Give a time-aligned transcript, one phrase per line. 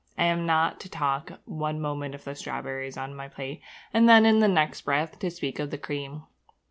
[0.17, 3.61] I am not to talk one moment of the strawberries on my plate,
[3.93, 6.23] and then, in the next breath, to speak of the cream.